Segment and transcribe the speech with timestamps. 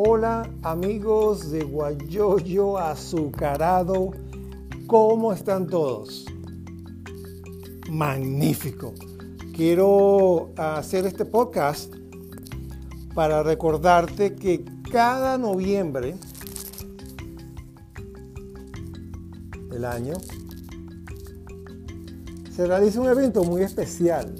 [0.00, 4.12] Hola amigos de Guayoyo Azucarado,
[4.86, 6.24] ¿cómo están todos?
[7.90, 8.94] Magnífico.
[9.56, 11.92] Quiero hacer este podcast
[13.12, 16.14] para recordarte que cada noviembre
[19.68, 20.14] del año
[22.52, 24.32] se realiza un evento muy especial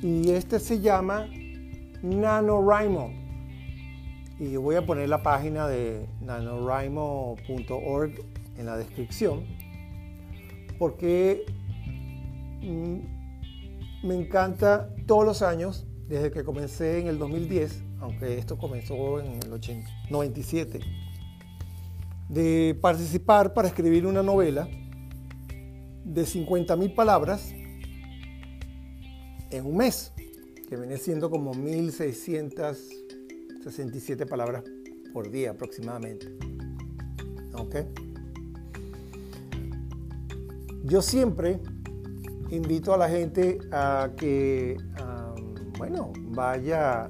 [0.00, 1.28] y este se llama
[2.02, 3.29] NaNoWriMo.
[4.40, 8.12] Y voy a poner la página de nanowrimo.org
[8.58, 9.44] en la descripción
[10.80, 11.44] porque
[12.62, 19.20] mm, me encanta todos los años, desde que comencé en el 2010, aunque esto comenzó
[19.20, 19.50] en el
[20.08, 20.80] 97,
[22.30, 24.66] de participar para escribir una novela
[26.02, 27.52] de 50.000 palabras
[29.50, 30.14] en un mes,
[30.66, 31.52] que viene siendo como
[33.60, 34.64] 1.667 palabras
[35.12, 36.26] por día aproximadamente.
[37.54, 37.76] ¿Ok?
[40.84, 41.60] Yo siempre
[42.50, 44.76] invito a la gente a que,
[45.78, 47.08] bueno, vaya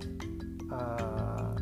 [0.71, 1.57] a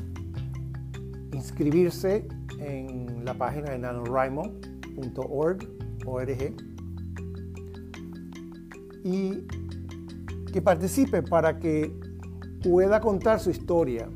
[1.33, 2.27] inscribirse
[2.58, 5.58] en la página de nanowrimo.org
[9.05, 9.47] y
[10.52, 11.92] que participe para que
[12.62, 14.08] pueda contar su historia.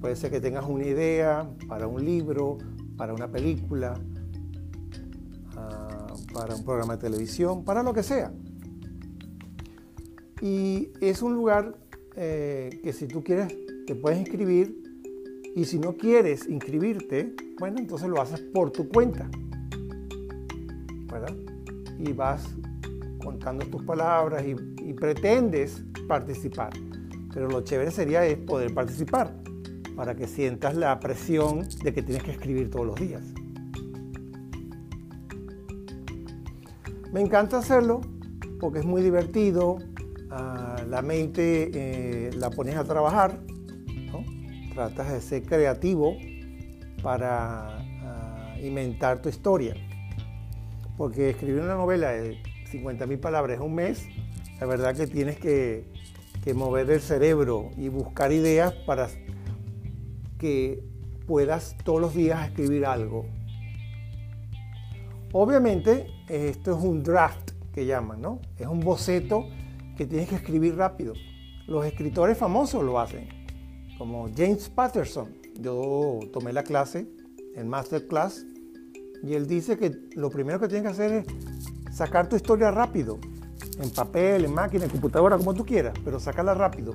[0.00, 2.58] Puede ser que tengas una idea para un libro,
[2.96, 3.94] para una película,
[5.56, 8.32] ah, para un programa de televisión, para lo que sea.
[10.40, 11.76] Y es un lugar
[12.14, 13.52] eh, que si tú quieres
[13.86, 14.76] te puedes inscribir
[15.56, 19.28] y si no quieres inscribirte, bueno, entonces lo haces por tu cuenta.
[21.10, 21.34] ¿Verdad?
[21.98, 22.46] Y vas
[23.24, 24.54] contando tus palabras y,
[24.92, 26.70] pretendes participar.
[27.32, 29.47] Pero lo chévere sería es poder participar
[29.98, 33.20] para que sientas la presión de que tienes que escribir todos los días.
[37.12, 38.02] Me encanta hacerlo
[38.60, 39.78] porque es muy divertido,
[40.30, 43.40] ah, la mente eh, la pones a trabajar,
[44.72, 46.16] tratas de ser creativo
[47.02, 49.74] para ah, inventar tu historia.
[50.96, 54.06] Porque escribir una novela de 50 mil palabras en un mes,
[54.60, 55.86] la verdad que tienes que,
[56.54, 59.10] mover el cerebro y buscar ideas para
[60.38, 60.82] que
[61.26, 63.26] puedas todos los días escribir algo.
[65.32, 68.40] Obviamente, esto es un draft que llaman, ¿no?
[68.56, 69.46] Es un boceto
[69.96, 71.12] que tienes que escribir rápido.
[71.66, 73.28] Los escritores famosos lo hacen,
[73.98, 75.36] como James Patterson.
[75.60, 77.08] Yo tomé la clase,
[77.54, 78.46] el masterclass,
[79.22, 83.18] y él dice que lo primero que tienes que hacer es sacar tu historia rápido,
[83.80, 86.94] en papel, en máquina, en computadora, como tú quieras, pero sácala rápido.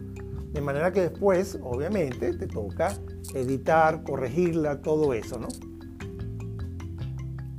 [0.53, 2.95] De manera que después, obviamente, te toca
[3.33, 5.47] editar, corregirla, todo eso, ¿no?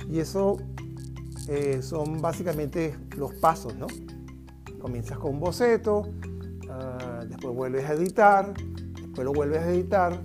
[0.09, 0.57] Y eso
[1.49, 3.87] eh, son básicamente los pasos, ¿no?
[4.79, 6.03] Comienzas con un boceto,
[6.69, 10.23] ah, después vuelves a editar, después lo vuelves a editar,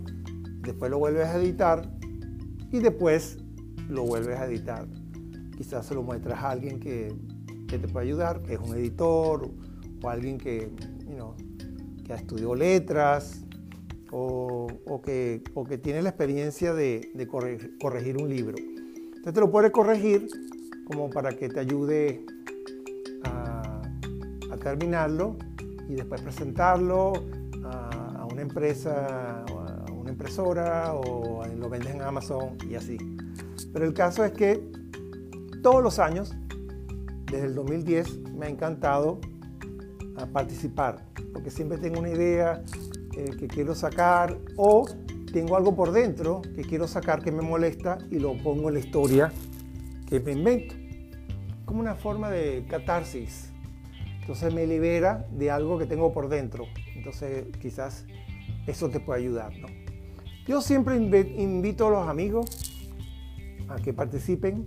[0.63, 1.91] después lo vuelves a editar
[2.71, 3.39] y después
[3.89, 4.87] lo vuelves a editar
[5.61, 7.15] quizás se lo muestras a alguien que,
[7.69, 9.51] te puede ayudar, que es un editor
[10.03, 10.73] o, alguien que,
[12.17, 13.45] estudió letras
[14.13, 14.69] o,
[15.05, 17.29] que, que, tiene la experiencia de,
[17.79, 18.57] corregir, un libro.
[18.59, 20.27] Entonces te lo puedes corregir
[20.87, 22.25] como para que te ayude
[23.25, 23.83] a,
[24.63, 25.37] terminarlo
[25.89, 27.13] y después presentarlo
[27.65, 32.99] a, a una empresa, a una impresora o lo vendes en Amazon y así.
[33.73, 34.61] Pero el caso es que
[35.63, 36.35] todos los años,
[37.31, 39.21] desde el 2010, me ha encantado
[40.27, 42.63] participar, porque siempre tengo una idea
[43.17, 44.87] eh, que quiero sacar o
[45.33, 48.81] tengo algo por dentro que quiero sacar que me molesta y lo pongo en la
[48.81, 49.33] historia
[50.07, 50.75] que me invento.
[51.65, 53.53] Como una forma de catarsis.
[54.21, 56.65] Entonces me libera de algo que tengo por dentro.
[56.95, 58.07] Entonces quizás
[58.67, 59.53] eso te puede ayudar.
[60.47, 62.89] Yo siempre invito a los amigos
[63.69, 64.67] a que participen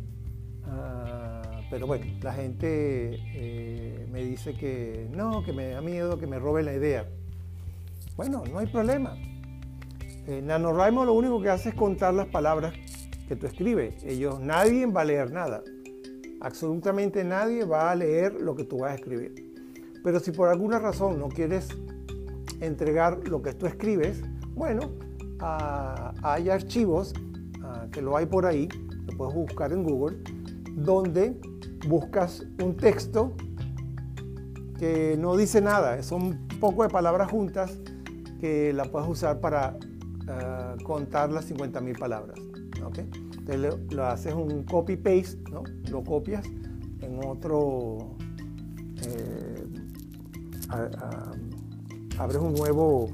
[1.74, 6.38] pero bueno, la gente eh, me dice que no, que me da miedo, que me
[6.38, 7.10] robe la idea.
[8.16, 9.18] Bueno, no hay problema.
[10.28, 12.76] Eh, NaNoWriMo lo único que hace es contar las palabras
[13.28, 13.96] que tú escribes.
[14.04, 15.64] Ellos, nadie va a leer nada.
[16.42, 19.34] Absolutamente nadie va a leer lo que tú vas a escribir.
[20.04, 21.70] Pero si por alguna razón no quieres
[22.62, 24.22] entregar lo que tú escribes,
[24.54, 24.92] bueno,
[25.40, 27.16] ah, hay archivos
[27.64, 28.70] ah, que lo hay por ahí,
[29.08, 30.18] lo puedes buscar en Google,
[30.76, 31.36] donde
[31.88, 33.34] buscas un texto
[34.78, 37.78] que no dice nada, son un poco de palabras juntas
[38.40, 39.78] que la puedes usar para
[40.28, 42.40] ah, contar las 50.000 palabras.
[42.86, 43.10] ¿okay?
[43.38, 45.64] Entonces lo, haces un copy-paste, ¿no?
[45.90, 46.46] lo copias
[47.02, 48.16] en otro,
[49.06, 49.68] eh,
[52.18, 53.10] abres un nuevo,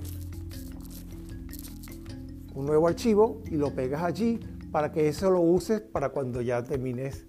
[2.55, 4.39] un nuevo archivo y lo pegas allí
[4.71, 7.25] para que eso lo uses para cuando ya termines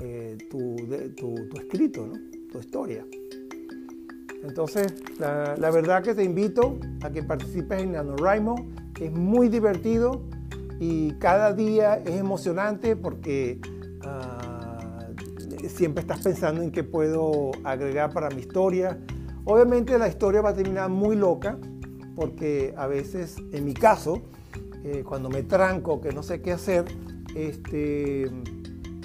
[0.00, 0.76] eh, tu,
[1.16, 2.10] tu, escrito,
[2.50, 3.04] tu historia.
[4.42, 8.54] Entonces, la, la, verdad que te invito a que participes en NaNoWriMo,
[9.00, 10.22] es muy divertido
[10.80, 13.60] y cada día es emocionante porque
[14.02, 15.08] ah,
[15.68, 18.98] siempre estás pensando en qué puedo agregar para mi historia.
[19.44, 21.58] Obviamente la historia va a terminar muy loca
[22.14, 24.22] porque a veces, en mi caso,
[24.84, 26.84] eh, cuando me tranco, que no sé qué hacer,
[27.34, 28.30] este,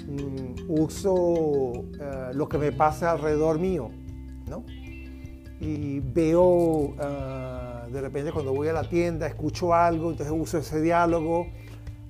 [0.06, 3.90] mm, uso ah, lo que me pasa alrededor mío,
[4.48, 4.64] ¿no?
[5.60, 10.80] Y veo, ah, de repente cuando voy a la tienda, escucho algo, entonces uso ese
[10.80, 11.46] diálogo,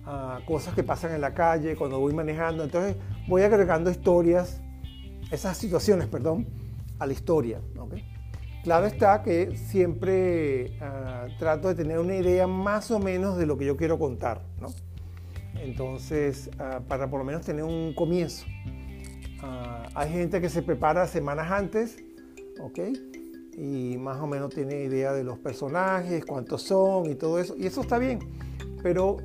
[0.06, 2.96] ah, cosas que pasan en la calle, cuando voy manejando, entonces
[3.29, 4.61] voy agregando historias,
[5.31, 6.46] esas situaciones, perdón,
[6.99, 7.61] a la historia.
[8.62, 13.58] Claro está que siempre ah, trato de tener una idea más o menos de lo
[13.58, 14.69] que yo quiero contar, ¿no?
[15.61, 18.47] Entonces, ah, para por lo menos tener un comienzo.
[19.43, 21.97] Ah, hay gente que se prepara semanas antes,
[22.61, 22.81] ¿ok?
[23.56, 27.55] Y más o menos tiene idea de los personajes, cuántos son y todo eso.
[27.56, 28.19] Y eso está bien.
[28.83, 29.17] Pero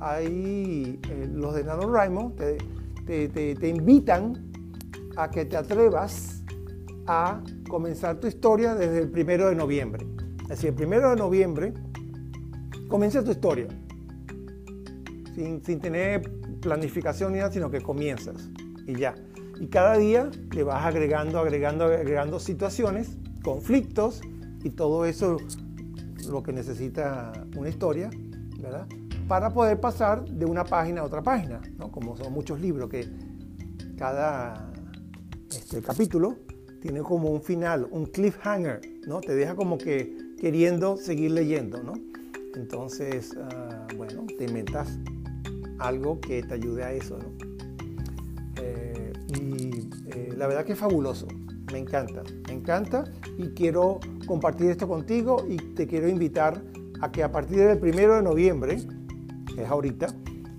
[0.00, 2.58] ahí eh, los de NaNoWriMo te,
[3.06, 4.52] te, te invitan
[5.16, 6.44] a que te atrevas
[7.06, 10.06] a comenzar tu historia desde el primero de noviembre.
[10.42, 11.74] Es decir, el primero de noviembre
[12.88, 13.66] comienza tu historia.
[15.34, 18.48] Sin, tener planificación ni nada, sino que comienzas
[18.86, 19.14] y ya.
[19.60, 24.20] Y cada día le vas agregando, agregando, agregando situaciones, conflictos
[24.62, 25.38] y todo eso
[26.28, 28.10] lo que necesita una historia,
[28.58, 28.86] ¿verdad?
[29.28, 31.90] Para poder pasar de una página a otra página, ¿no?
[31.90, 33.08] Como son muchos libros que
[33.96, 34.72] cada
[35.50, 36.36] este, capítulo
[36.80, 39.20] tiene como un final, un cliffhanger, ¿no?
[39.20, 41.94] Te deja como que queriendo seguir leyendo, ¿no?
[42.54, 44.98] Entonces, ah, bueno, te inventas
[45.78, 47.32] algo que te ayude a eso, ¿no?
[48.56, 51.26] Eh, y eh, la verdad que es fabuloso,
[51.72, 53.04] me encanta, me encanta
[53.36, 56.62] y quiero compartir esto contigo y te quiero invitar
[57.00, 58.78] a que a partir del primero de noviembre,
[59.54, 60.06] que es ahorita,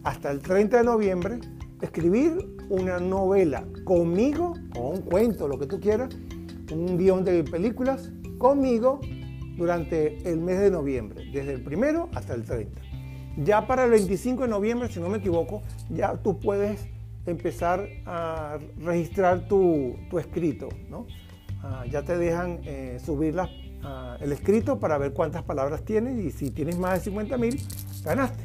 [0.04, 1.40] hasta el 30 de noviembre,
[1.82, 2.38] escribir
[2.70, 6.10] una novela conmigo, o un cuento, lo que tú quieras,
[6.72, 9.00] un guion de películas conmigo
[9.58, 12.82] durante el mes de noviembre, desde el primero hasta el 30.
[13.38, 16.88] Ya para el 25 de noviembre, si no me equivoco, ya tú puedes
[17.26, 21.06] empezar a registrar tu, escrito, ¿no?
[21.62, 23.36] Ah, ya te dejan eh, subir
[23.84, 27.62] ah, el escrito para ver cuántas palabras tienes y si tienes más de 50 mil,
[28.04, 28.44] ganaste.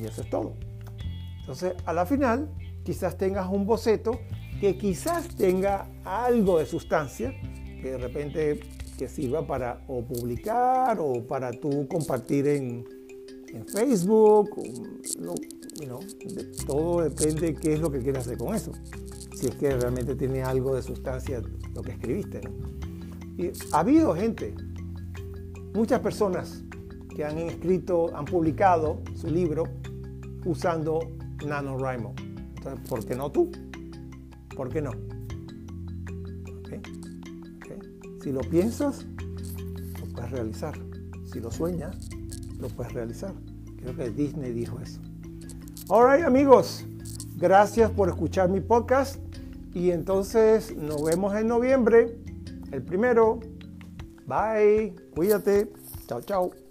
[0.00, 0.54] Y eso es todo.
[1.40, 2.48] Entonces, a la final,
[2.84, 4.18] quizás tengas un boceto
[4.60, 7.34] que quizás tenga algo de sustancia,
[7.82, 8.60] que de repente
[8.96, 12.84] que sirva para o publicar o para tú compartir en,
[13.52, 14.50] en Facebook,
[16.66, 18.72] todo depende de qué es lo que quieras hacer con eso,
[19.34, 21.42] si es que realmente tiene algo de sustancia
[21.74, 22.40] lo que escribiste.
[23.36, 24.54] Y ha habido gente,
[25.74, 26.62] muchas personas
[27.14, 29.64] que han escrito, han publicado su libro
[30.44, 31.00] usando
[31.46, 32.14] NaNoWriMo.
[32.56, 33.50] Entonces, ¿por qué no tú?
[34.54, 34.92] ¿Por qué no?
[38.22, 39.04] Si lo piensas,
[39.98, 40.78] lo puedes realizar.
[41.24, 41.96] Si lo sueñas,
[42.62, 43.34] lo puedes realizar.
[43.76, 45.00] Creo que Disney dijo eso.
[45.90, 46.86] Alright, amigos,
[47.36, 49.16] gracias por escuchar mi podcast.
[49.74, 52.16] Y entonces nos vemos en noviembre,
[52.70, 53.40] el primero.
[54.26, 55.72] Bye, cuídate.
[56.06, 56.61] Chao, chao.